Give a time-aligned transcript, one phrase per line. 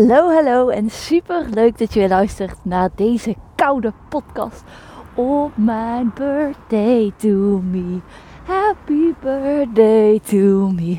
[0.00, 4.64] Hallo, hallo en super leuk dat je weer luistert naar deze koude podcast
[5.14, 7.98] op mijn birthday to me.
[8.44, 10.98] Happy birthday to me.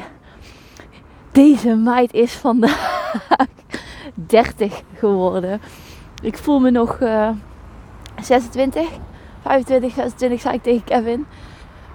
[1.31, 3.13] Deze meid is vandaag
[4.13, 5.62] 30 geworden.
[6.21, 7.30] Ik voel me nog uh,
[8.21, 8.88] 26,
[9.41, 11.25] 25, 26 zei ik tegen Kevin.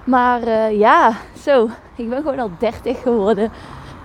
[0.05, 1.13] Maar uh, ja,
[1.43, 3.53] zo, ik ben gewoon al 30 geworden.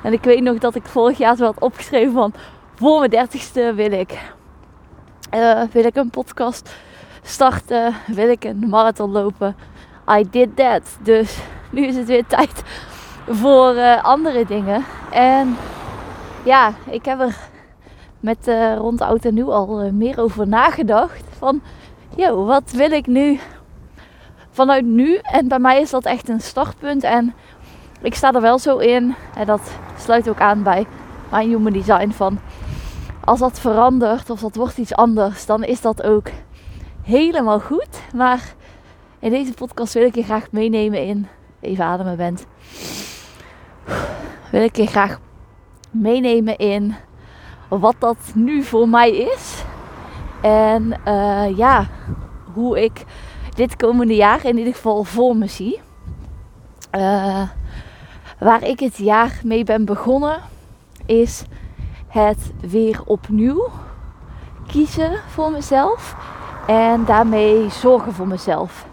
[0.06, 2.34] En ik weet nog dat ik vorig jaar zo had opgeschreven van
[2.76, 4.20] voor mijn dertigste wil ik,
[5.34, 6.76] uh, wil ik een podcast
[7.22, 9.56] starten, wil ik een marathon lopen.
[10.20, 10.98] I did that.
[11.02, 11.38] Dus
[11.72, 12.64] nu is het weer tijd
[13.28, 14.86] voor uh, andere dingen.
[15.12, 15.58] En
[16.44, 17.36] ja, ik heb er
[18.20, 21.24] met uh, rond oud en nieuw al meer over nagedacht.
[21.38, 21.62] Van,
[22.16, 23.40] yo, wat wil ik nu
[24.50, 25.16] vanuit nu?
[25.16, 27.04] En bij mij is dat echt een startpunt.
[27.04, 27.34] En
[28.02, 29.16] ik sta er wel zo in.
[29.36, 30.86] En dat sluit ook aan bij
[31.30, 32.40] mijn human design van
[33.26, 36.28] als dat verandert of dat wordt iets anders, dan is dat ook
[37.04, 38.02] helemaal goed.
[38.16, 38.54] Maar
[39.20, 41.28] in deze podcast wil ik je graag meenemen in.
[41.60, 42.46] Even ademen bent.
[44.52, 45.20] Wil ik je graag
[45.92, 46.96] meenemen in
[47.68, 49.64] wat dat nu voor mij is.
[50.42, 51.88] En uh, ja,
[52.54, 53.06] hoe ik
[53.56, 55.80] dit komende jaar in ieder geval voor me zie.
[56.96, 57.42] Uh,
[58.40, 60.42] waar ik het jaar mee ben begonnen
[61.06, 61.44] is
[62.16, 63.68] het weer opnieuw
[64.68, 66.16] kiezen voor mezelf
[66.68, 68.88] en daarmee zorgen voor mezelf.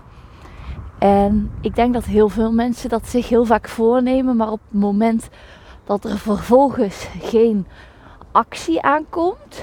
[0.99, 4.81] En ik denk dat heel veel mensen dat zich heel vaak voornemen, maar op het
[4.81, 5.29] moment
[5.85, 7.67] dat er vervolgens geen
[8.33, 9.63] actie aankomt,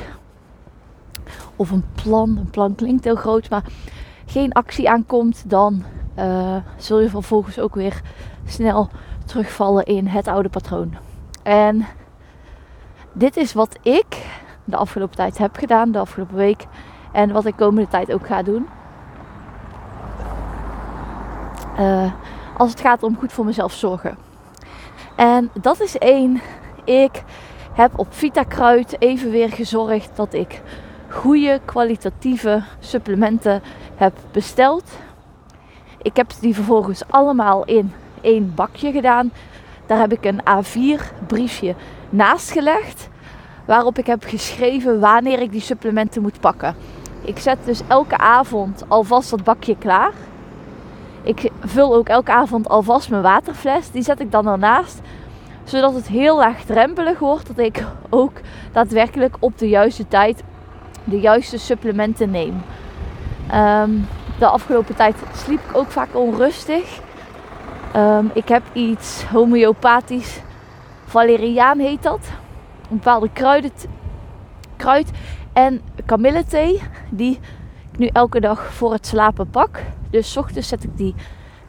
[1.56, 3.64] of een plan, een plan klinkt heel groot, maar
[4.26, 5.84] geen actie aankomt, dan
[6.20, 8.02] uh, zul je vervolgens ook weer
[8.46, 8.90] snel
[9.26, 10.96] terugvallen in het oude patroon.
[11.44, 11.86] En
[13.20, 14.26] dit is wat ik
[14.64, 16.66] de afgelopen tijd heb gedaan, de afgelopen week.
[17.12, 18.68] En wat ik komende tijd ook ga doen.
[21.80, 22.14] Uh,
[22.58, 24.18] als het gaat om goed voor mezelf zorgen.
[25.16, 26.42] En dat is één.
[26.84, 27.24] Ik
[27.74, 30.62] heb op Vita Kruid even weer gezorgd dat ik
[31.08, 33.62] goede kwalitatieve supplementen
[33.96, 34.84] heb besteld.
[36.02, 39.32] Ik heb die vervolgens allemaal in één bakje gedaan.
[39.90, 41.76] Daar heb ik een A4 briefje
[42.10, 43.10] naast gelegd.
[43.66, 46.76] Waarop ik heb geschreven wanneer ik die supplementen moet pakken.
[47.22, 50.12] Ik zet dus elke avond alvast dat bakje klaar.
[51.24, 53.92] Ik vul ook elke avond alvast mijn waterfles.
[53.92, 55.00] Die zet ik dan ernaast.
[55.64, 57.48] Zodat het heel laagdrempelig wordt.
[57.48, 58.34] Dat ik ook
[58.72, 60.44] daadwerkelijk op de juiste tijd
[61.04, 62.62] de juiste supplementen neem.
[63.52, 63.92] Ehm,
[64.40, 67.00] de afgelopen tijd sliep ik ook vaak onrustig.
[67.96, 70.42] Um, ik heb iets homeopathisch
[71.06, 72.20] valeriaan heet dat.
[72.90, 73.72] Een bepaalde kruiden,
[74.76, 75.12] kruid
[75.54, 77.40] en kamillethee die
[77.92, 79.84] ik nu elke dag voor het slapen pak.
[80.10, 81.16] Dus ochtends zet ik die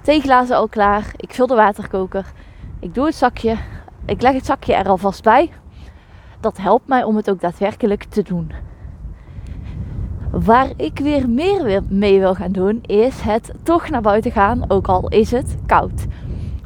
[0.02, 1.12] theeglazen al klaar.
[1.16, 2.32] Ik vul de waterkoker.
[2.80, 3.56] Ik doe het zakje.
[4.06, 5.50] Ik leg het zakje er alvast bij.
[6.40, 8.52] Dat helpt mij om het ook daadwerkelijk te doen.
[10.44, 14.86] Waar ik weer meer mee wil gaan doen, is het toch naar buiten gaan, ook
[14.86, 16.06] al is het koud.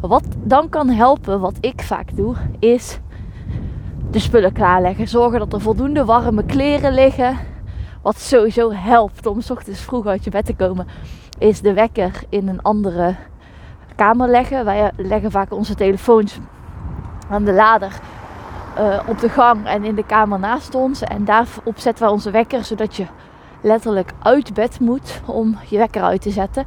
[0.00, 2.98] Wat dan kan helpen, wat ik vaak doe, is
[4.10, 5.08] de spullen klaarleggen.
[5.08, 7.38] Zorgen dat er voldoende warme kleren liggen.
[8.02, 10.86] Wat sowieso helpt om s ochtends vroeg uit je bed te komen,
[11.38, 13.14] is de wekker in een andere
[13.94, 14.64] kamer leggen.
[14.64, 16.38] Wij leggen vaak onze telefoons
[17.28, 18.00] aan de lader
[18.78, 21.02] uh, op de gang en in de kamer naast ons.
[21.02, 23.06] En daarop zetten we onze wekker, zodat je
[23.64, 26.66] letterlijk uit bed moet om je wekker uit te zetten.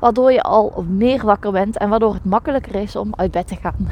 [0.00, 3.56] Waardoor je al meer wakker bent en waardoor het makkelijker is om uit bed te
[3.56, 3.88] gaan.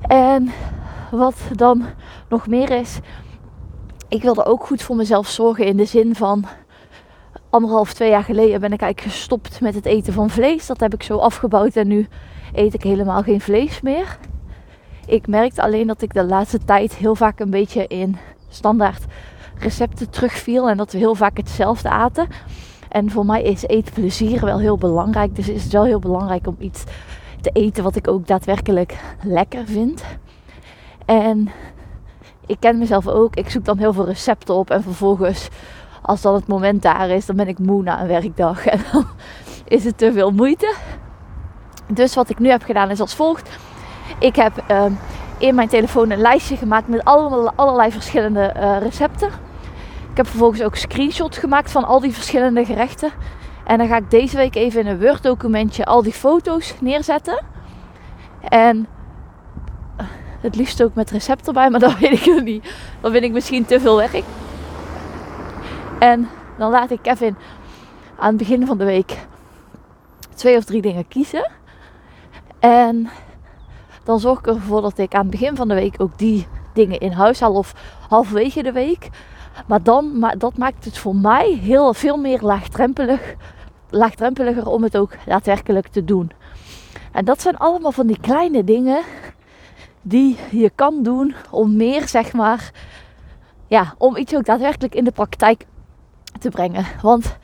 [0.00, 0.50] En
[1.10, 1.84] wat dan
[2.28, 2.98] nog meer is,
[4.08, 6.44] ik wilde ook goed voor mezelf zorgen in de zin van
[7.50, 10.66] anderhalf, twee jaar geleden ben ik eigenlijk gestopt met het eten van vlees.
[10.66, 12.08] Dat heb ik zo afgebouwd en nu
[12.52, 14.18] eet ik helemaal geen vlees meer.
[15.06, 18.16] Ik merkte alleen dat ik de laatste tijd heel vaak een beetje in
[18.48, 19.04] standaard
[19.60, 22.28] recepten terugviel en dat we heel vaak hetzelfde aten.
[22.88, 25.36] En voor mij is eetplezier wel heel belangrijk.
[25.36, 26.84] Dus is het wel heel belangrijk om iets
[27.40, 30.02] te eten wat ik ook daadwerkelijk lekker vind.
[31.04, 31.50] En
[32.46, 33.36] ik ken mezelf ook.
[33.36, 34.70] Ik zoek dan heel veel recepten op.
[34.70, 35.48] En vervolgens,
[36.02, 38.66] als dan het moment daar is, dan ben ik moe na een werkdag.
[38.66, 39.06] En dan
[39.64, 40.74] is het te veel moeite.
[41.86, 43.50] Dus wat ik nu heb gedaan is als volgt.
[44.18, 44.84] Ik heb uh,
[45.38, 49.30] in mijn telefoon een lijstje gemaakt met allemaal, allerlei verschillende uh, recepten.
[50.20, 53.12] Heb vervolgens ook screenshots gemaakt van al die verschillende gerechten.
[53.64, 57.44] En dan ga ik deze week even in een Word documentje al die foto's neerzetten.
[58.48, 58.86] En
[60.40, 62.74] Het liefst ook met recept erbij, maar dat weet ik nog niet.
[63.00, 64.22] Dan vind ik misschien te veel werk.
[65.98, 66.28] En
[66.58, 67.36] dan laat ik Kevin
[68.18, 69.16] aan het begin van de week
[70.34, 71.50] twee of drie dingen kiezen.
[72.58, 73.10] En
[74.04, 76.98] dan zorg ik ervoor dat ik aan het begin van de week ook die dingen
[76.98, 77.74] in huis haal of
[78.08, 79.08] halverwege de week.
[79.66, 83.34] Maar, dan, dat maakt het voor mij heel veel meer laagdrempelig,
[83.90, 86.30] laagdrempeliger om het ook daadwerkelijk te doen.
[87.12, 89.02] En dat zijn allemaal van die kleine dingen
[90.02, 92.70] die je kan doen om meer, zeg maar,
[93.66, 95.66] ja, om iets ook daadwerkelijk in de praktijk
[96.38, 96.86] te brengen.
[97.02, 97.36] Want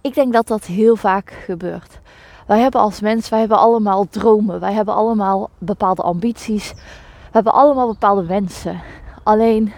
[0.00, 2.00] ik denk dat dat heel vaak gebeurt.
[2.46, 4.60] Wij hebben als mens, wij hebben allemaal dromen.
[4.60, 6.72] Wij hebben allemaal bepaalde ambities.
[6.72, 8.80] We hebben allemaal bepaalde wensen.
[9.22, 9.72] Alleen,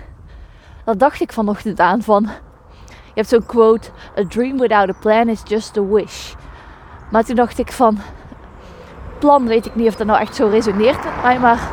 [0.84, 2.22] dat dacht ik vanochtend aan van...
[3.04, 6.34] Je hebt zo'n quote, a dream without a plan is just a wish.
[7.10, 7.98] Maar toen dacht ik van,
[9.19, 11.70] plan weet ik niet of dat nou echt zo resoneert met mij, maar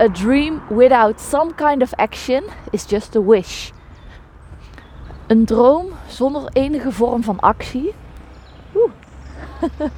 [0.00, 3.70] a dream without some kind of action is just a wish.
[5.26, 7.94] Een droom zonder enige vorm van actie.
[8.74, 8.90] Oeh.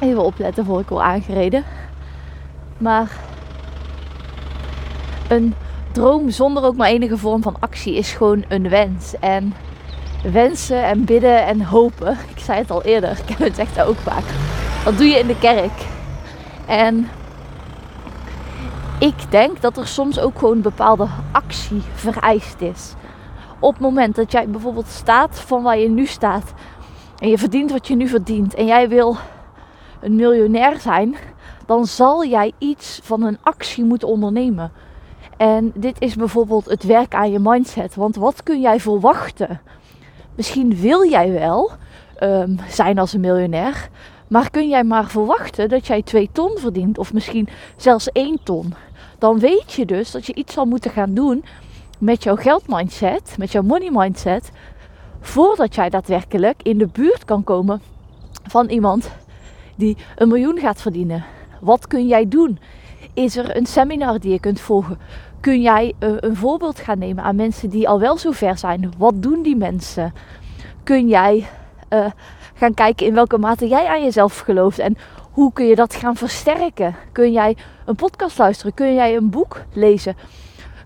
[0.00, 1.64] Even opletten voor ik word aangereden.
[2.78, 3.10] Maar
[5.28, 5.54] een
[5.92, 9.14] droom zonder ook maar enige vorm van actie is gewoon een wens.
[9.20, 9.54] En
[10.32, 12.18] wensen en bidden en hopen.
[12.34, 14.24] Ik zei het al eerder, ik heb het echt ook vaak.
[14.84, 15.86] Dat doe je in de kerk.
[16.66, 17.08] En
[18.98, 22.94] ik denk dat er soms ook gewoon bepaalde actie vereist is.
[23.58, 26.52] Op het moment dat jij bijvoorbeeld staat van waar je nu staat.
[27.18, 28.54] En je verdient wat je nu verdient.
[28.54, 29.16] En jij wil
[30.00, 31.16] een miljonair zijn.
[31.66, 34.72] Dan zal jij iets van een actie moeten ondernemen.
[35.42, 37.94] En dit is bijvoorbeeld het werk aan je mindset.
[37.94, 39.60] Want wat kun jij verwachten?
[40.34, 41.70] Misschien wil jij wel
[42.20, 43.88] um, zijn als een miljonair.
[44.28, 48.74] Maar kun jij maar verwachten dat jij 2 ton verdient, of misschien zelfs 1 ton,
[49.18, 51.44] dan weet je dus dat je iets zal moeten gaan doen
[51.98, 54.50] met jouw geldmindset, met jouw money mindset,
[55.20, 57.82] voordat jij daadwerkelijk in de buurt kan komen
[58.42, 59.10] van iemand
[59.76, 61.24] die een miljoen gaat verdienen.
[61.60, 62.58] Wat kun jij doen?
[63.14, 64.98] Is er een seminar die je kunt volgen?
[65.42, 68.92] Kun jij uh, een voorbeeld gaan nemen aan mensen die al wel zo ver zijn?
[68.98, 70.14] Wat doen die mensen?
[70.82, 71.46] Kun jij
[71.90, 72.06] uh,
[72.54, 74.96] gaan kijken in welke mate jij aan jezelf gelooft en
[75.30, 76.96] hoe kun je dat gaan versterken?
[77.12, 78.74] Kun jij een podcast luisteren?
[78.74, 80.16] Kun jij een boek lezen?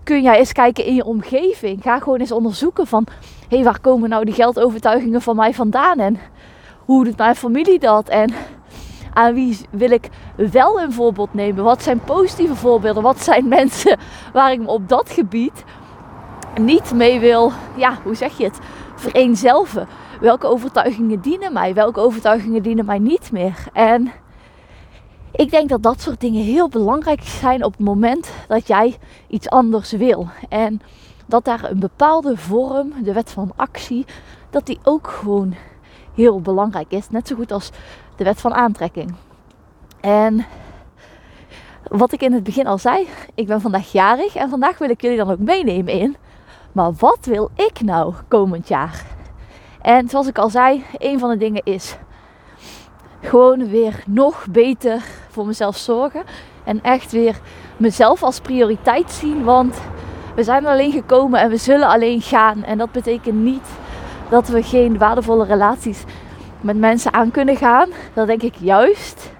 [0.03, 1.81] Kun jij eens kijken in je omgeving?
[1.81, 3.07] Ga gewoon eens onderzoeken van,
[3.49, 5.99] hé, hey, waar komen nou die geldovertuigingen van mij vandaan?
[5.99, 6.17] En
[6.85, 8.09] hoe doet mijn familie dat?
[8.09, 8.33] En
[9.17, 11.63] aan wie wil ik wel een voorbeeld nemen?
[11.63, 13.03] Wat zijn positieve voorbeelden?
[13.03, 13.97] Wat zijn mensen
[14.33, 15.63] waar ik me op dat gebied
[16.61, 18.59] niet mee wil, ja, hoe zeg je het,
[18.95, 19.87] vereenzelven?
[20.19, 23.67] welke overtuigingen dienen mij, welke overtuigingen dienen mij niet meer.
[23.73, 24.11] En
[25.31, 28.97] ik denk dat dat soort dingen heel belangrijk zijn op het moment dat jij
[29.27, 30.27] iets anders wil.
[30.49, 30.81] En
[31.25, 34.05] dat daar een bepaalde vorm, de wet van actie,
[34.49, 35.55] dat die ook gewoon
[36.13, 37.09] heel belangrijk is.
[37.09, 37.69] Net zo goed als
[38.17, 39.13] de wet van aantrekking.
[39.99, 40.45] En
[41.87, 45.01] wat ik in het begin al zei, ik ben vandaag jarig en vandaag wil ik
[45.01, 46.15] jullie dan ook meenemen in.
[46.71, 49.05] Maar wat wil ik nou komend jaar?
[49.81, 51.97] En zoals ik al zei, een van de dingen is
[53.21, 56.23] gewoon weer nog beter voor mezelf zorgen.
[56.63, 57.39] En echt weer
[57.77, 59.43] mezelf als prioriteit zien.
[59.43, 59.81] Want
[60.35, 62.63] we zijn alleen gekomen en we zullen alleen gaan.
[62.63, 63.67] En dat betekent niet
[64.29, 66.03] dat we geen waardevolle relaties
[66.67, 67.89] met mensen aan kunnen gaan.
[68.13, 69.31] Dat denk ik juist.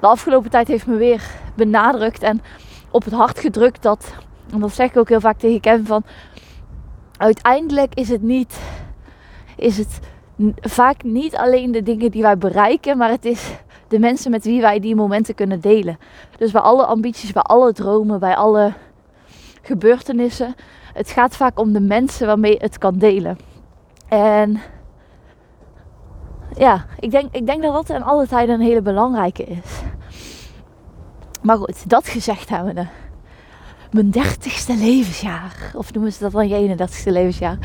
[0.00, 1.22] De afgelopen tijd heeft me weer
[1.56, 2.42] benadrukt en
[2.90, 4.14] op het hart gedrukt dat,
[4.52, 6.04] en dat zeg ik ook heel vaak tegen Kevin van,
[7.16, 8.58] uiteindelijk is het niet
[9.56, 10.00] is het
[10.60, 13.52] vaak niet alleen de dingen die wij bereiken, maar het is
[13.88, 15.98] de mensen met wie wij die momenten kunnen delen.
[16.38, 18.72] Dus bij alle ambities, bij alle dromen, bij alle
[19.62, 20.54] gebeurtenissen.
[20.94, 23.38] Het gaat vaak om de mensen waarmee het kan delen.
[24.08, 24.60] En
[26.56, 29.82] ja, ik denk, ik denk dat dat in alle tijden een hele belangrijke is.
[31.42, 32.86] Maar goed, dat gezegd hebben we.
[33.90, 35.72] Mijn dertigste levensjaar.
[35.74, 37.58] Of noemen ze dat dan je 31ste levensjaar?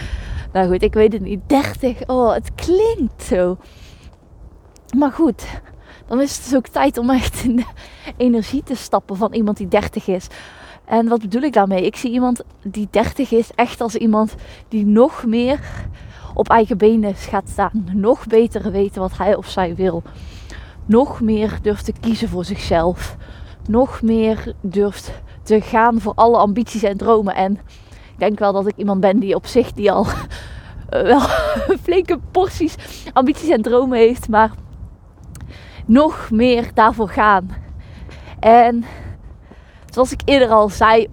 [0.54, 1.40] Nou goed, ik weet het niet.
[1.48, 2.08] 30.
[2.08, 3.58] Oh, het klinkt zo.
[4.98, 5.46] Maar goed,
[6.08, 7.66] dan is het dus ook tijd om echt in de
[8.18, 10.28] energie te stappen van iemand die 30 is.
[10.86, 11.86] En wat bedoel ik daarmee?
[11.86, 14.36] Ik zie iemand die 30 is echt als iemand
[14.68, 15.60] die nog meer
[16.34, 17.86] op eigen benen gaat staan.
[17.94, 20.04] Nog beter weten wat hij of zij wil.
[20.86, 23.18] Nog meer durft te kiezen voor zichzelf.
[23.68, 25.12] Nog meer durft
[25.44, 27.36] te gaan voor alle ambities en dromen.
[27.36, 27.54] En
[28.12, 30.12] ik denk wel dat ik iemand ben die op zich die al uh,
[31.12, 31.20] wel
[31.86, 32.76] flinke porties
[33.14, 34.52] ambities en dromen heeft, maar
[35.86, 37.50] nog meer daarvoor gaan.
[38.40, 38.86] En
[39.90, 41.08] zoals ik eerder al zei,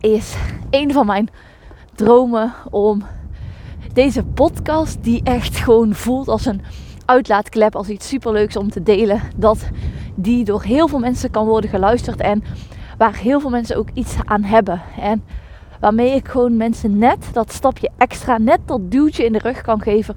[0.00, 0.36] is
[0.70, 1.28] een van mijn
[1.94, 3.02] dromen om
[3.98, 6.62] deze podcast, die echt gewoon voelt als een
[7.04, 9.68] uitlaatklep, als iets superleuks om te delen, dat
[10.14, 12.44] die door heel veel mensen kan worden geluisterd en
[12.98, 14.82] waar heel veel mensen ook iets aan hebben.
[15.00, 15.24] En
[15.80, 19.82] waarmee ik gewoon mensen net dat stapje extra, net dat duwtje in de rug kan
[19.82, 20.14] geven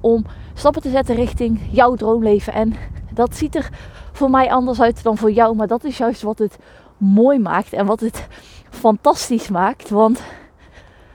[0.00, 2.52] om stappen te zetten richting jouw droomleven.
[2.52, 2.74] En
[3.12, 3.68] dat ziet er
[4.12, 6.58] voor mij anders uit dan voor jou, maar dat is juist wat het
[6.96, 8.26] mooi maakt en wat het
[8.70, 9.90] fantastisch maakt.
[9.90, 10.22] Want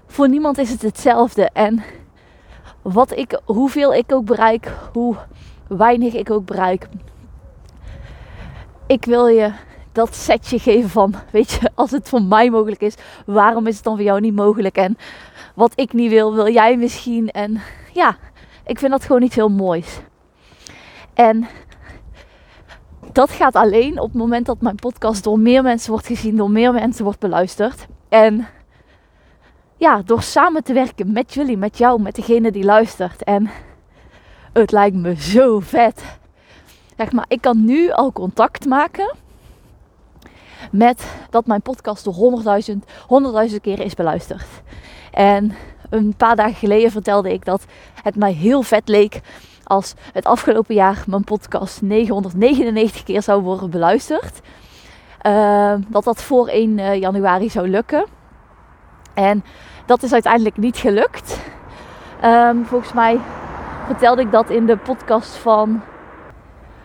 [0.08, 1.50] voor niemand is het hetzelfde.
[1.54, 1.84] En
[2.84, 5.16] wat ik, hoeveel ik ook bereik, hoe
[5.68, 6.88] weinig ik ook bereik.
[8.88, 9.52] Ik wil je
[9.92, 13.84] dat setje geven van, weet je, als het voor mij mogelijk is, waarom is het
[13.84, 14.76] dan voor jou niet mogelijk?
[14.76, 14.98] En
[15.56, 17.30] wat ik niet wil, wil jij misschien.
[17.30, 17.62] En
[17.94, 18.18] ja,
[18.66, 20.00] ik vind dat gewoon iets heel moois.
[21.14, 21.48] En
[23.12, 26.52] dat gaat alleen op het moment dat mijn podcast door meer mensen wordt gezien, door
[26.52, 27.88] meer mensen wordt beluisterd.
[28.10, 28.48] En
[29.84, 33.24] ja, door samen te werken met jullie, met jou, met degene die luistert.
[33.24, 33.50] En
[34.54, 36.04] het lijkt me zo vet.
[36.98, 39.16] Zeg maar, ik kan nu al contact maken
[40.72, 42.78] met dat mijn podcast door 100.000
[43.52, 44.46] 100.000 keren is beluisterd.
[45.12, 45.54] En
[45.90, 47.66] een paar dagen geleden vertelde ik dat
[48.04, 49.22] het mij heel vet leek
[49.64, 54.40] als het afgelopen jaar mijn podcast 999 keer zou worden beluisterd.
[55.26, 58.06] Uh, dat dat voor 1 eh, januari zou lukken.
[59.14, 59.44] En
[59.86, 61.40] dat is uiteindelijk niet gelukt.
[62.24, 63.20] Um, volgens mij
[63.86, 65.82] vertelde ik dat in de podcast van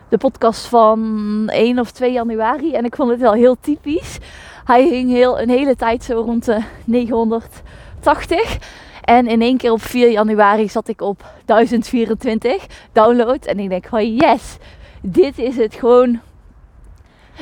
[0.09, 2.75] de podcast van 1 of 2 januari.
[2.75, 4.19] En ik vond het wel heel typisch.
[4.65, 8.59] Hij hing heel, een hele tijd zo rond de 980.
[9.05, 13.47] En in één keer op 4 januari zat ik op 1024 downloads.
[13.47, 14.57] En ik denk van yes,
[15.03, 16.21] dit is het gewoon.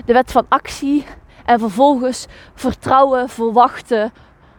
[0.04, 1.04] De wet van actie.
[1.44, 4.12] En vervolgens vertrouwen, verwachten.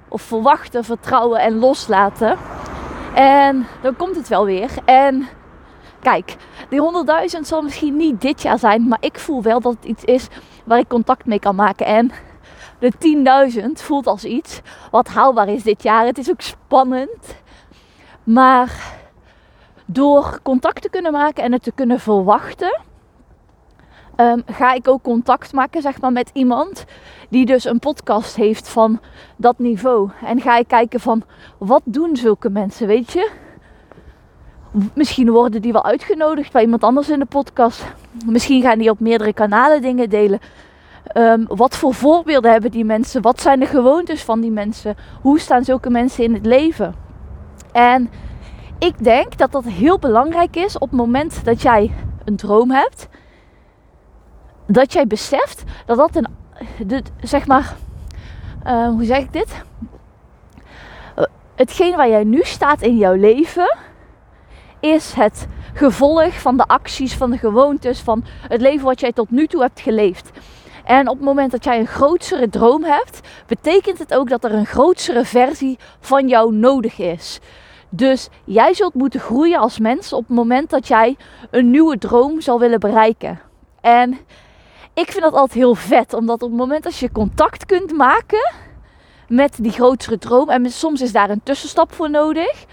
[0.08, 2.38] Of verwachten, vertrouwen en loslaten.
[3.14, 4.70] En dan komt het wel weer.
[4.86, 5.28] En
[6.00, 6.36] kijk,
[6.70, 6.82] die
[7.36, 8.88] 100.000 zal misschien niet dit jaar zijn.
[8.88, 10.28] Maar ik voel wel dat het iets is
[10.64, 11.86] waar ik contact mee kan maken.
[11.86, 12.12] En
[12.80, 12.92] de
[13.62, 14.62] 10.000 voelt als iets
[14.92, 16.06] wat haalbaar is dit jaar.
[16.06, 17.36] Het is ook spannend.
[18.24, 18.96] Maar
[19.86, 22.80] door contact te kunnen maken en het te kunnen verwachten,
[24.18, 26.86] um, ga ik ook contact maken zeg maar, met iemand
[27.30, 29.00] die dus een podcast heeft van
[29.36, 30.10] dat niveau.
[30.26, 31.24] En ga ik kijken van
[31.58, 33.32] wat doen zulke mensen, weet je?
[34.94, 37.86] Misschien worden die wel uitgenodigd bij iemand anders in de podcast.
[38.26, 40.40] Misschien gaan die op meerdere kanalen dingen delen.
[41.14, 43.22] Um, wat voor voorbeelden hebben die mensen?
[43.22, 44.96] Wat zijn de gewoontes van die mensen?
[45.22, 46.96] Hoe staan zulke mensen in het leven?
[47.72, 48.10] En
[48.80, 51.92] ik denk dat dat heel belangrijk is op het moment dat jij
[52.26, 53.08] een droom hebt.
[54.68, 56.28] Dat jij beseft dat dat een,
[56.88, 57.76] de, zeg maar,
[58.66, 59.64] uh, hoe zeg ik dit?
[61.18, 63.78] Uh, hetgeen waar jij nu staat in jouw leven
[64.80, 69.32] is het gevolg van de acties, van de gewoontes, van het leven wat jij tot
[69.32, 70.30] nu toe hebt geleefd.
[70.84, 74.54] En op het moment dat jij een grotere droom hebt, betekent het ook dat er
[74.54, 77.40] een grotere versie van jou nodig is.
[77.90, 81.18] Dus jij zult moeten groeien als mens op het moment dat jij
[81.52, 83.40] een nieuwe droom zal willen bereiken.
[83.82, 84.18] En
[84.98, 88.52] ik vind dat altijd heel vet, omdat op het moment dat je contact kunt maken
[89.28, 92.66] met die grotere droom, en soms is daar een tussenstap voor nodig,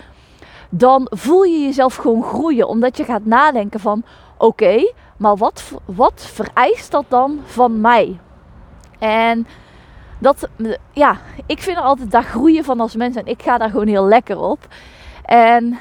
[0.71, 2.69] dan voel je jezelf gewoon groeien.
[2.69, 4.02] Omdat je gaat nadenken van
[4.38, 8.19] oké, maar wat, wat vereist dat dan van mij?
[8.99, 9.47] En
[10.19, 10.49] dat,
[10.93, 13.87] ja, ik vind er altijd daar groeien van als mens en ik ga daar gewoon
[13.87, 14.59] heel lekker op.
[15.25, 15.78] En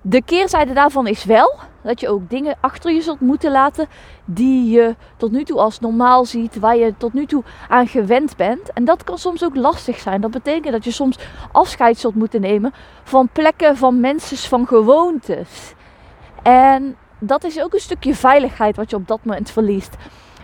[0.00, 3.86] de keerzijde daarvan is wel dat je ook dingen achter je zult moeten laten
[4.24, 8.36] die je tot nu toe als normaal ziet, waar je tot nu toe aan gewend
[8.36, 8.72] bent.
[8.72, 10.20] En dat kan soms ook lastig zijn.
[10.20, 11.18] Dat betekent dat je soms
[11.52, 12.72] afscheid zult moeten nemen
[13.02, 15.74] van plekken, van mensen, van gewoontes.
[16.42, 19.96] En dat is ook een stukje veiligheid wat je op dat moment verliest.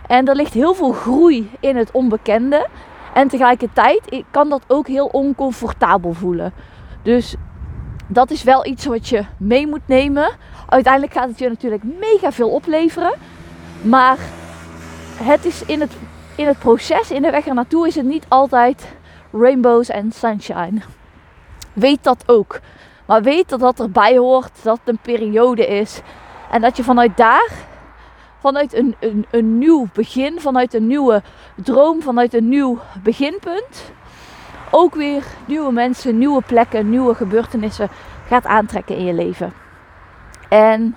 [0.07, 2.67] En er ligt heel veel groei in het onbekende.
[3.13, 6.53] En tegelijkertijd kan dat ook heel oncomfortabel voelen.
[7.03, 7.35] Dus
[8.07, 10.29] dat is wel iets wat je mee moet nemen.
[10.69, 13.13] Uiteindelijk gaat het je natuurlijk mega veel opleveren.
[13.81, 14.17] Maar
[15.23, 15.91] het is in het,
[16.35, 18.87] in het proces, in de weg er naartoe, is het niet altijd
[19.31, 20.81] rainbows en sunshine.
[21.73, 22.59] Weet dat ook.
[23.05, 26.01] Maar weet dat dat erbij hoort, dat het een periode is.
[26.51, 27.51] En dat je vanuit daar,
[28.39, 31.21] vanuit een, een, een nieuw begin, vanuit een nieuwe
[31.55, 33.91] droom, vanuit een nieuw beginpunt,
[34.71, 37.89] ook weer nieuwe mensen, nieuwe plekken, nieuwe gebeurtenissen
[38.27, 39.53] gaat aantrekken in je leven.
[40.49, 40.95] En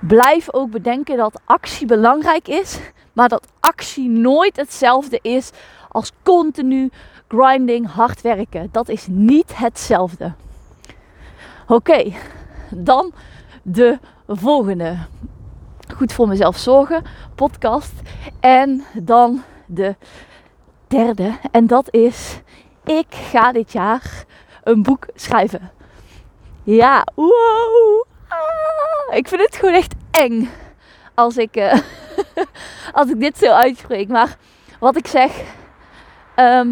[0.00, 2.78] blijf ook bedenken dat actie belangrijk is,
[3.12, 5.50] Maar dat actie nooit hetzelfde is
[5.88, 6.90] als continu
[7.28, 8.68] grinding, hard werken.
[8.72, 10.32] Dat is niet hetzelfde.
[11.66, 12.12] Oké,
[12.70, 13.12] dan
[13.62, 14.96] de volgende.
[15.96, 17.02] Goed voor mezelf zorgen,
[17.34, 17.92] podcast.
[18.40, 19.96] En dan de
[20.86, 21.38] derde.
[21.50, 22.40] En dat is,
[22.84, 24.24] ik ga dit jaar
[24.64, 25.70] een boek schrijven.
[26.68, 28.04] Ja, wow.
[28.28, 30.50] Ah, ik vind het gewoon echt eng
[31.14, 31.72] als ik, uh,
[32.98, 34.08] als ik dit zo uitspreek.
[34.08, 34.36] Maar
[34.78, 35.30] wat ik zeg,
[36.34, 36.68] ehm,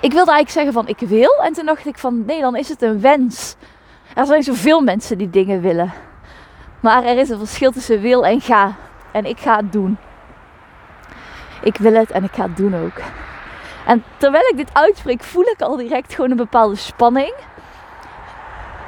[0.00, 1.42] ik wilde eigenlijk zeggen van ik wil.
[1.42, 3.56] En toen dacht ik van nee, dan is het een wens.
[4.14, 5.92] Er zijn zoveel mensen die dingen willen.
[6.80, 8.74] Maar er is een verschil tussen wil en ga.
[9.12, 9.98] En ik ga het doen.
[11.62, 13.00] Ik wil het en ik ga het doen ook.
[13.86, 17.34] En terwijl ik dit uitspreek, voel ik al direct gewoon een bepaalde spanning.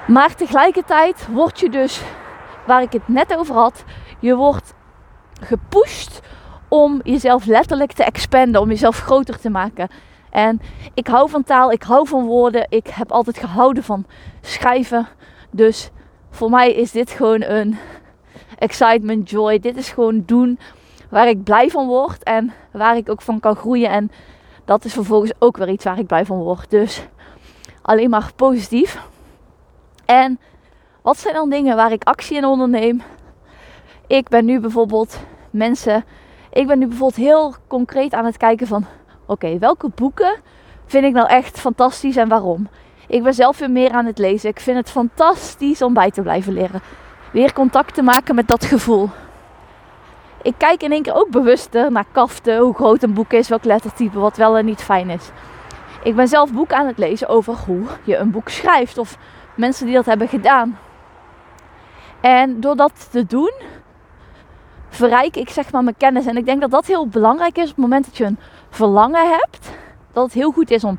[0.08, 2.02] Maar tegelijkertijd word je dus,
[2.66, 3.84] waar ik het net over had,
[4.18, 4.74] je wordt
[5.40, 6.20] gepusht
[6.68, 9.88] om jezelf letterlijk te expanden, om jezelf groter te maken.
[10.30, 10.60] En
[10.94, 14.06] ik hou van taal, ik hou van woorden, ik heb altijd gehouden van
[14.40, 15.08] schrijven.
[15.50, 15.90] Dus
[16.30, 17.78] voor mij is dit gewoon een
[18.58, 19.58] excitement, joy.
[19.58, 20.58] Dit is gewoon doen
[21.10, 23.90] waar ik blij van word en waar ik ook van kan groeien.
[23.90, 24.10] En
[24.64, 26.70] dat is vervolgens ook weer iets waar ik blij van word.
[26.70, 27.06] Dus
[27.82, 29.00] alleen maar positief.
[30.08, 30.38] En
[31.02, 33.02] wat zijn dan dingen waar ik actie in onderneem?
[34.06, 35.18] Ik ben nu bijvoorbeeld
[35.50, 36.04] mensen.
[36.52, 38.86] Ik ben nu bijvoorbeeld heel concreet aan het kijken van
[39.26, 40.34] oké, welke boeken
[40.86, 42.68] vind ik nou echt fantastisch en waarom?
[43.06, 44.50] Ik ben zelf weer meer aan het lezen.
[44.50, 46.82] Ik vind het fantastisch om bij te blijven leren.
[47.32, 49.08] Weer contact te maken met dat gevoel.
[50.42, 53.64] Ik kijk in één keer ook bewuster naar kaften, hoe groot een boek is, welk
[53.64, 55.30] lettertype, wat wel en niet fijn is.
[56.02, 59.18] Ik ben zelf boeken aan het lezen over hoe je een boek schrijft of
[59.58, 60.78] mensen die dat hebben gedaan.
[62.20, 63.52] En door dat te doen,
[64.88, 66.26] verrijk ik zeg maar mijn kennis.
[66.26, 68.38] En ik denk dat dat heel belangrijk is op het moment dat je een
[68.70, 69.70] verlangen hebt.
[70.12, 70.98] Dat het heel goed is om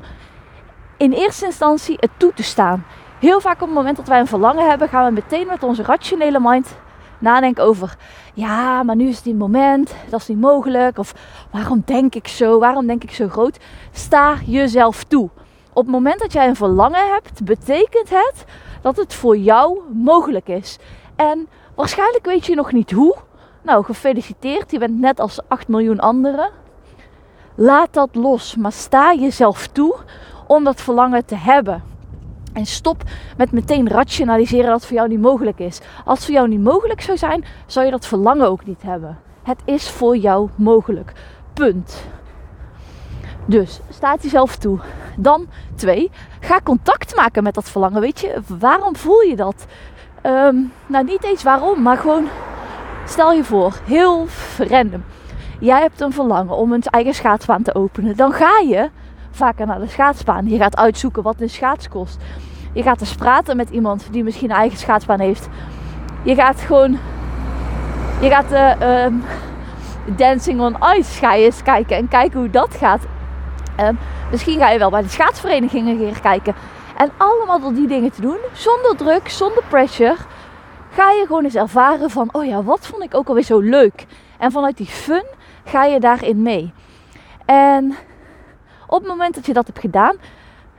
[1.00, 2.84] in eerste instantie het toe te staan.
[3.18, 5.82] Heel vaak op het moment dat wij een verlangen hebben, gaan we meteen met onze
[5.82, 6.76] rationele mind
[7.18, 7.96] nadenken over.
[8.34, 10.98] Ja, maar nu is het niet moment, dat is niet mogelijk.
[10.98, 11.14] Of
[11.50, 12.58] waarom denk ik zo?
[12.58, 13.58] Waarom denk ik zo groot?
[13.92, 15.30] Sta jezelf toe.
[15.72, 18.44] Op het moment dat jij een verlangen hebt, betekent het
[18.80, 20.78] dat het voor jou mogelijk is.
[21.16, 23.16] En waarschijnlijk weet je nog niet hoe.
[23.62, 24.70] Nou, gefeliciteerd.
[24.70, 26.50] Je bent net als 8 miljoen anderen.
[27.54, 29.96] Laat dat los, maar sta jezelf toe
[30.46, 31.82] om dat verlangen te hebben.
[32.52, 33.02] En stop
[33.36, 35.80] met meteen rationaliseren dat voor jou niet mogelijk is.
[36.04, 39.18] Als het voor jou niet mogelijk zou zijn, zou je dat verlangen ook niet hebben.
[39.42, 41.12] Het is voor jou mogelijk.
[41.54, 42.04] Punt.
[43.50, 44.78] Dus staat jezelf toe.
[45.16, 46.10] Dan twee,
[46.40, 48.00] ga contact maken met dat verlangen.
[48.00, 49.66] Weet je, waarom voel je dat?
[50.22, 52.28] Ehm, nou, niet eens waarom, maar gewoon
[53.06, 54.26] stel je voor, heel
[54.58, 55.04] random.
[55.60, 58.16] Jij hebt een verlangen om een eigen schaatsbaan te openen.
[58.16, 58.90] Dan ga je
[59.30, 60.48] vaker naar de schaatsbaan.
[60.48, 62.18] Je gaat uitzoeken wat een schaats kost.
[62.72, 65.48] Je gaat eens praten met iemand die misschien een eigen schaatsbaan heeft.
[66.22, 66.98] Je gaat gewoon.
[68.20, 69.06] Je gaat uh,
[70.16, 73.00] Dancing on Ice ga je eens kijken en kijken hoe dat gaat.
[74.30, 76.54] Misschien ga je wel bij de schaatsverenigingen weer kijken.
[76.96, 80.16] En allemaal door die dingen te doen, zonder druk, zonder pressure,
[80.92, 84.06] ga je gewoon eens ervaren van, oh ja, wat vond ik ook alweer zo leuk.
[84.38, 85.24] En vanuit die fun
[85.64, 86.72] ga je daarin mee.
[87.44, 87.96] En
[88.86, 90.16] op het moment dat je dat hebt gedaan,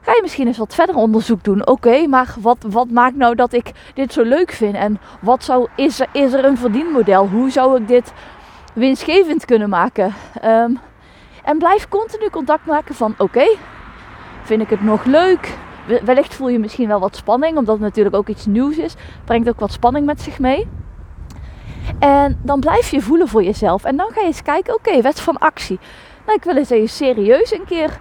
[0.02, 1.68] ga je misschien eens wat verder onderzoek doen.
[1.68, 4.76] Oké, maar wat, wat maakt nou dat ik dit zo leuk vind?
[4.76, 7.28] En wat zou, is, er, is er een verdienmodel?
[7.28, 8.14] Hoe zou ik dit
[8.74, 10.14] winstgevend kunnen maken?
[10.46, 10.80] Um,
[11.44, 13.56] en blijf continu contact maken van oké,
[14.44, 15.58] vind ik het nog leuk?
[16.04, 18.94] Wellicht voel je misschien wel wat spanning, omdat het natuurlijk ook iets nieuws is.
[19.26, 20.68] Brengt ook wat spanning met zich mee.
[22.00, 23.84] En dan blijf je voelen voor jezelf.
[23.84, 25.80] En dan ga je eens kijken, oké, wet van actie.
[26.26, 27.98] Nou, ik wil eens even serieus een keer.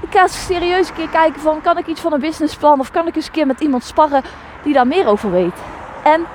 [0.00, 2.80] Ik ga eens serieus een keer kijken van, kan ik iets van een businessplan?
[2.80, 4.22] Of kan ik eens een keer met iemand sparren
[4.62, 5.58] die daar meer over weet?
[6.04, 6.26] En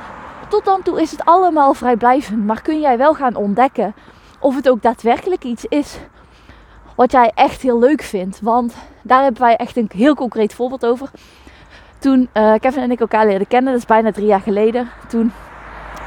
[0.47, 2.45] tot dan toe is het allemaal vrijblijvend.
[2.45, 3.93] Maar kun jij wel gaan ontdekken
[4.39, 5.99] of het ook daadwerkelijk iets is
[6.99, 8.41] wat jij echt heel leuk vindt.
[8.41, 11.09] Want daar hebben wij echt een heel concreet voorbeeld over.
[11.99, 14.89] Toen uh, Kevin en ik elkaar leerden kennen, dat is bijna drie jaar geleden.
[15.07, 15.31] Toen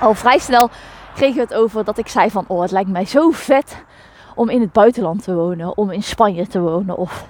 [0.01, 0.71] al vrij snel
[1.15, 2.45] kregen we het over dat ik zei van...
[2.47, 3.77] Oh, het lijkt mij zo vet
[4.35, 5.77] om in het buitenland te wonen.
[5.77, 7.27] Om in Spanje te wonen of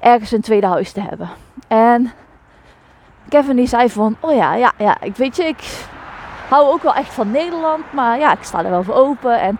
[0.00, 1.28] ergens een tweede huis te hebben.
[1.68, 2.12] En
[3.28, 4.16] Kevin die zei van...
[4.20, 5.88] Oh ja, ja, ja, ik weet je, ik
[6.48, 7.92] hou ook wel echt van Nederland.
[7.92, 9.40] Maar ja, ik sta er wel voor open.
[9.40, 9.58] En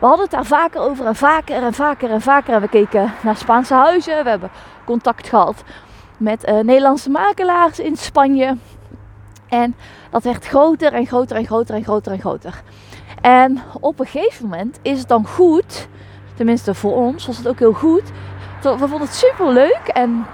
[0.00, 2.54] we hadden het daar vaker over en vaker en vaker en vaker.
[2.54, 4.24] En we keken naar Spaanse huizen.
[4.24, 4.50] We hebben
[4.84, 5.62] contact gehad
[6.16, 8.56] met uh, Nederlandse makelaars in Spanje.
[9.48, 9.74] En
[10.10, 12.62] dat werd groter en groter en groter en groter en groter.
[13.20, 15.88] En op een gegeven moment is het dan goed,
[16.34, 18.04] tenminste voor ons was het ook heel goed.
[18.62, 20.26] We vonden het super leuk en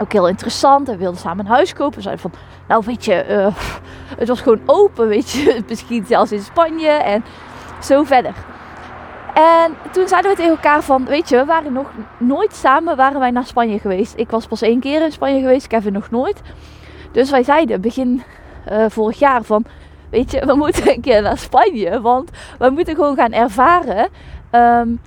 [0.00, 0.88] ook heel interessant.
[0.88, 1.96] En we wilden samen een huis kopen.
[1.96, 3.56] We zeiden van, nou weet je, uh,
[4.18, 5.62] het was gewoon open, weet je.
[5.68, 7.24] Misschien zelfs in Spanje en
[7.82, 8.34] zo verder.
[9.36, 13.20] En toen zeiden we tegen elkaar van, weet je, we waren nog nooit samen, waren
[13.20, 14.12] wij naar Spanje geweest.
[14.16, 16.42] Ik was pas één keer in Spanje geweest, Kevin nog nooit.
[17.12, 18.22] Dus wij zeiden begin
[18.70, 19.64] uh, vorig jaar van,
[20.10, 22.00] weet je, we moeten een keer naar Spanje.
[22.00, 24.08] Want we moeten gewoon gaan ervaren.
[24.52, 25.00] Um,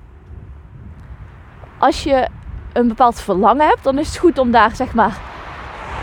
[1.79, 2.27] als je
[2.73, 5.17] een bepaald verlangen hebt, dan is het goed om daar zeg maar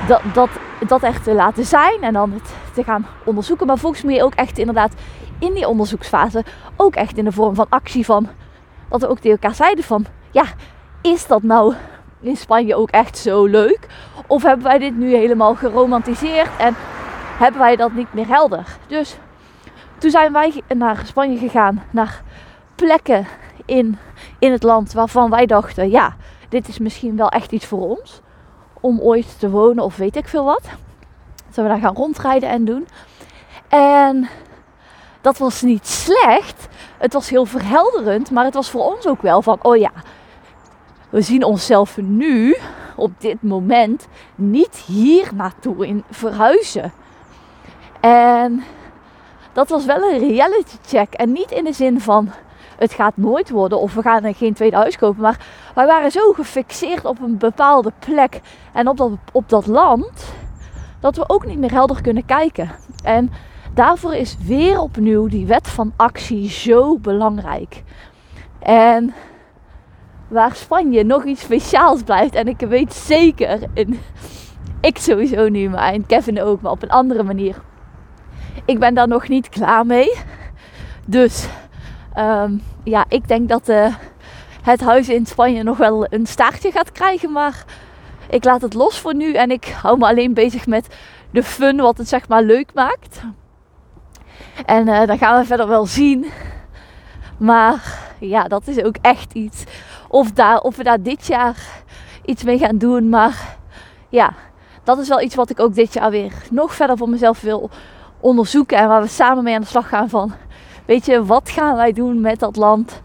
[0.08, 0.50] dat, dat,
[0.86, 3.66] dat echt te laten zijn en dan het te gaan onderzoeken.
[3.66, 4.94] Maar volgens mij ook echt inderdaad
[5.38, 6.44] in die onderzoeksfase
[6.76, 8.28] ook echt in de vorm van actie van
[8.88, 10.44] dat we ook tegen elkaar zeiden van ja,
[11.02, 11.74] is dat nou
[12.20, 13.86] in Spanje ook echt zo leuk?
[14.26, 16.74] Of hebben wij dit nu helemaal geromantiseerd en
[17.38, 18.78] hebben wij dat niet meer helder?
[18.86, 19.16] Dus
[19.98, 22.22] toen zijn wij naar Spanje gegaan, naar
[22.74, 23.26] plekken
[23.64, 23.98] in,
[24.38, 26.16] in het land waarvan wij dachten, ja,
[26.48, 28.20] dit is misschien wel echt iets voor ons.
[28.80, 30.62] Om ooit te wonen of weet ik veel wat.
[31.50, 32.86] Zullen we daar gaan rondrijden en doen.
[33.68, 34.28] En
[35.26, 36.68] dat was niet slecht.
[36.98, 38.30] Het was heel verhelderend.
[38.30, 39.92] Maar het was voor ons ook wel van, oh ja,
[41.10, 42.56] we zien onszelf nu,
[42.96, 46.92] op dit moment, niet hier naartoe in verhuizen.
[48.00, 48.64] En
[49.52, 51.14] dat was wel een reality check.
[51.14, 52.30] En niet in de zin van
[52.78, 55.22] het gaat nooit worden of we gaan geen tweede huis kopen.
[55.22, 55.38] Maar
[55.74, 58.40] wij waren zo gefixeerd op een bepaalde plek
[58.72, 60.34] en op dat, op dat land
[61.00, 62.70] dat we ook niet meer helder kunnen kijken.
[63.02, 63.30] En
[63.76, 67.82] daarvoor is weer opnieuw die wet van actie zo belangrijk.
[68.58, 69.14] En
[70.28, 72.34] waar Spanje nog iets speciaals blijft.
[72.34, 74.00] En ik weet zeker, in,
[74.80, 77.56] ik sowieso nu, maar en Kevin ook, maar op een andere manier.
[78.64, 80.14] Ik ben daar nog niet klaar mee.
[81.06, 81.48] Dus
[82.18, 83.94] um, ja, ik denk dat uh,
[84.62, 87.32] het huis in Spanje nog wel een staartje gaat krijgen.
[87.32, 87.64] Maar
[88.30, 89.32] ik laat het los voor nu.
[89.32, 90.96] En ik hou me alleen bezig met
[91.30, 93.22] de fun, wat het zeg maar leuk maakt.
[94.66, 96.26] En uh, dan gaan we verder wel zien.
[97.36, 99.64] Maar ja, dat is ook echt iets.
[100.08, 101.56] Of, daar, of we daar dit jaar
[102.24, 103.08] iets mee gaan doen.
[103.08, 103.56] Maar
[104.08, 104.34] ja,
[104.84, 107.70] dat is wel iets wat ik ook dit jaar weer nog verder voor mezelf wil
[108.20, 108.78] onderzoeken.
[108.78, 110.32] En waar we samen mee aan de slag gaan van
[110.86, 113.00] weet je, wat gaan wij doen met dat land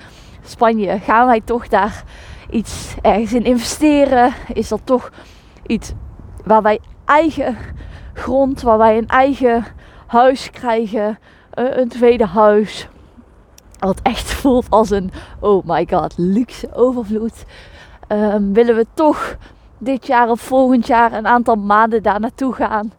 [0.45, 0.99] Spanje?
[0.99, 2.03] Gaan wij toch daar
[2.49, 4.33] iets ergens in investeren?
[4.53, 5.11] Is dat toch
[5.65, 5.93] iets
[6.43, 7.57] waar wij eigen
[8.13, 9.65] grond, waar wij een eigen
[10.11, 11.19] huis krijgen,
[11.49, 12.87] eh, een tweede huis?
[13.79, 17.45] Wat echt voelt als een, oh my god, luxe overvloed.
[18.07, 19.37] Um, willen we toch
[19.77, 22.93] dit jaar of volgend jaar een aantal maanden daar naartoe gaan?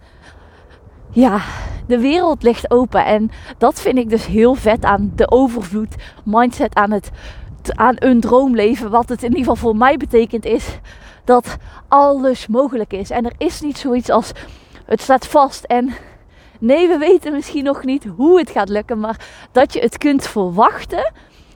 [1.11, 1.41] Ja,
[1.87, 3.05] de wereld ligt open.
[3.05, 5.95] En dat vind ik dus heel vet aan de overvloed
[6.25, 7.11] mindset, aan, het,
[7.75, 8.91] aan een droomleven.
[8.91, 10.79] Wat het in ieder geval voor mij betekent is
[11.25, 11.57] dat
[11.89, 13.11] alles mogelijk is.
[13.11, 14.33] En er is niet zoiets als
[14.85, 15.93] het staat vast en
[16.63, 19.01] nee, we weten misschien nog niet hoe het gaat lukken.
[19.01, 21.13] Maar dat je het kunt verwachten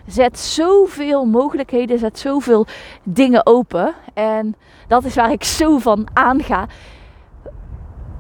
[0.06, 2.66] zet zoveel mogelijkheden, zet zoveel
[3.02, 3.94] dingen open.
[4.14, 4.56] En
[4.88, 6.66] dat is waar ik zo van aanga.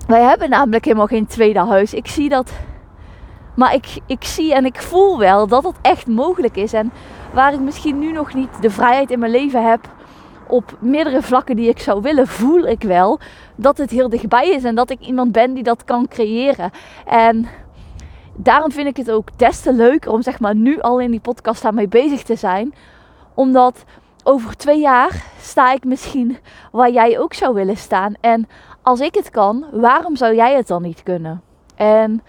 [0.06, 1.94] Wij hebben namelijk helemaal geen tweede huis.
[1.94, 2.52] Ik zie dat.
[3.54, 6.72] Maar ik, ik zie en ik voel wel dat het echt mogelijk is.
[6.72, 6.92] En
[7.32, 9.80] waar ik misschien nu nog niet de vrijheid in mijn leven heb
[10.48, 13.18] op meerdere vlakken die ik zou willen, voel ik wel
[13.56, 16.70] dat het heel dichtbij is en dat ik iemand ben die dat kan creëren.
[17.06, 17.46] En
[18.36, 21.20] daarom vind ik het ook des te leuker om zeg maar nu al in die
[21.20, 22.74] podcast daarmee bezig te zijn.
[23.34, 23.84] Omdat
[24.24, 26.38] over twee jaar sta ik misschien
[26.72, 28.14] waar jij ook zou willen staan.
[28.20, 28.48] En
[28.82, 31.42] als ik het kan, waarom zou jij het dan niet kunnen?
[31.74, 32.22] En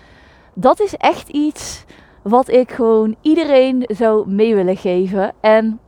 [0.54, 1.86] dat is echt iets
[2.22, 5.34] wat ik gewoon iedereen zou mee willen geven.
[5.40, 5.80] En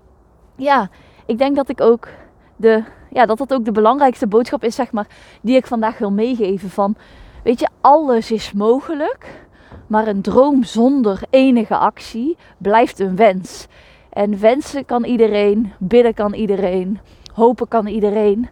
[0.56, 0.90] ja,
[1.30, 2.08] ik denk dat ik ook
[2.56, 5.08] de, ja, dat dat ook de belangrijkste boodschap is, zeg maar,
[5.42, 6.70] die ik vandaag wil meegeven.
[6.70, 6.96] Van,
[7.44, 9.48] weet je, alles is mogelijk,
[9.88, 13.68] maar een droom zonder enige actie blijft een wens.
[14.10, 17.00] En wensen kan iedereen, bidden kan iedereen,
[17.34, 18.50] hopen kan iedereen.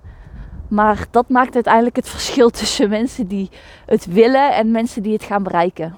[0.68, 3.50] Maar dat maakt uiteindelijk het verschil tussen mensen die
[3.86, 5.98] het willen en mensen die het gaan bereiken.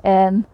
[0.00, 0.46] En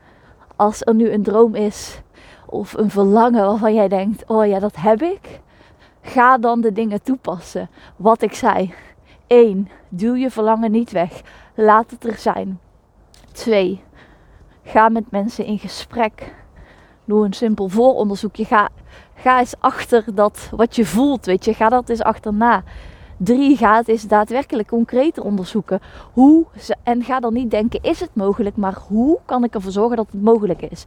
[0.56, 2.00] als er nu een droom is
[2.46, 5.40] of een verlangen waarvan jij denkt: oh ja, dat heb ik.
[6.02, 7.70] Ga dan de dingen toepassen.
[7.96, 8.74] Wat ik zei.
[9.26, 9.68] 1.
[9.88, 11.22] Duw je verlangen niet weg.
[11.54, 12.60] Laat het er zijn.
[13.32, 13.82] 2.
[14.64, 16.34] Ga met mensen in gesprek.
[17.04, 18.44] Doe een simpel vooronderzoekje.
[18.44, 18.68] Ga,
[19.14, 21.26] ga eens achter dat wat je voelt.
[21.26, 22.62] Weet je, ga dat eens achterna.
[23.16, 25.80] Drie, gaat is daadwerkelijk concreter onderzoeken.
[26.12, 26.46] Hoe,
[26.82, 30.06] en ga dan niet denken, is het mogelijk, maar hoe kan ik ervoor zorgen dat
[30.10, 30.86] het mogelijk is?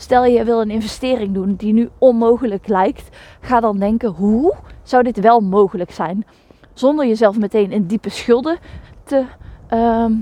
[0.00, 3.16] Stel je wil een investering doen die nu onmogelijk lijkt.
[3.40, 6.26] Ga dan denken, hoe zou dit wel mogelijk zijn?
[6.72, 8.58] Zonder jezelf meteen in diepe schulden
[9.04, 9.24] te
[9.68, 10.12] ehm,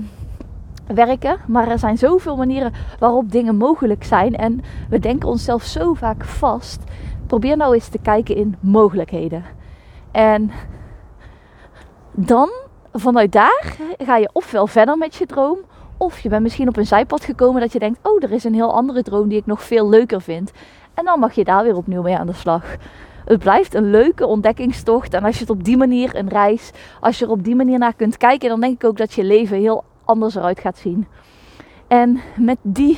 [0.87, 1.37] werken.
[1.47, 4.35] Maar er zijn zoveel manieren waarop dingen mogelijk zijn.
[4.35, 6.83] En we denken onszelf zo vaak vast.
[7.27, 9.43] Probeer nou eens te kijken in mogelijkheden.
[10.11, 10.51] En
[12.11, 12.49] dan
[12.93, 15.57] vanuit daar ga je ofwel verder met je droom.
[15.97, 18.53] Of je bent misschien op een zijpad gekomen dat je denkt: oh, er is een
[18.53, 20.51] heel andere droom die ik nog veel leuker vind.
[20.93, 22.75] En dan mag je daar weer opnieuw mee aan de slag.
[23.25, 25.13] Het blijft een leuke ontdekkingstocht.
[25.13, 27.79] En als je het op die manier een reis, als je er op die manier
[27.79, 31.07] naar kunt kijken, dan denk ik ook dat je leven heel anders eruit gaat zien.
[31.87, 32.97] En met die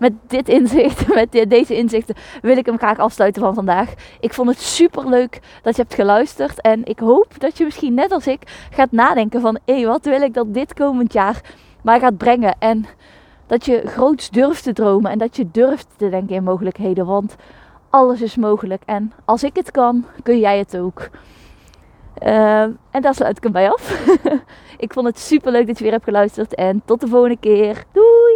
[0.00, 3.94] met dit inzicht, met deze inzichten, wil ik hem graag afsluiten van vandaag.
[4.20, 6.60] Ik vond het super leuk dat je hebt geluisterd.
[6.60, 9.58] En ik hoop dat je misschien net als ik gaat nadenken van...
[9.64, 11.40] hé, wat wil ik dat dit komend jaar
[11.82, 12.54] mij gaat brengen?
[12.58, 12.86] En
[13.46, 17.06] dat je groots durft te dromen en dat je durft te denken in mogelijkheden.
[17.06, 17.36] Want
[17.90, 18.82] alles is mogelijk.
[18.86, 21.08] En als ik het kan, kun jij het ook.
[22.22, 24.06] Uh, en daar sluit ik hem bij af.
[24.84, 26.54] ik vond het super leuk dat je weer hebt geluisterd.
[26.54, 27.84] En tot de volgende keer.
[27.92, 28.29] Doei!